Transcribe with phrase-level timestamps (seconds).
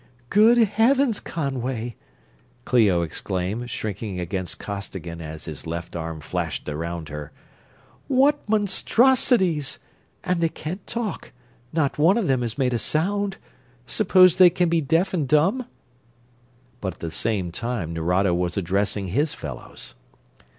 [0.31, 1.95] "Good Heavens, Conway!"
[2.65, 7.31] Clio exclaimed, shrinking against Costigan as his left arm flashed around her.
[8.07, 9.77] "What monstrosities!
[10.23, 11.33] And they can't talk
[11.71, 13.37] not one of them has made a sound
[13.85, 15.67] suppose they can be deaf and dumb?"
[16.79, 19.93] But at the same time Nerado was addressing his fellows.